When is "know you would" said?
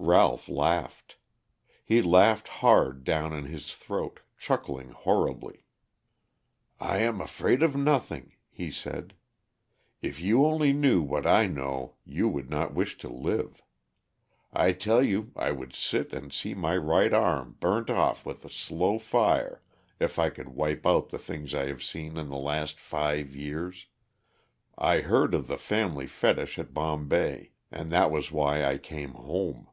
11.46-12.48